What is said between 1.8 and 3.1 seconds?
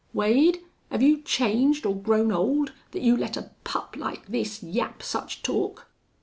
or grown old thet